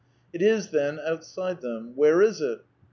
[0.33, 1.91] It is, then, outside them.
[1.95, 2.61] Where is it